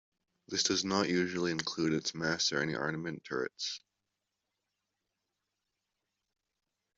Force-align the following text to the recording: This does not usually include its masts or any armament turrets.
This 0.47 0.63
does 0.63 0.83
not 0.83 1.09
usually 1.09 1.51
include 1.51 1.93
its 1.93 2.15
masts 2.15 2.51
or 2.53 2.59
any 2.59 2.73
armament 2.73 3.23
turrets. 3.23 3.81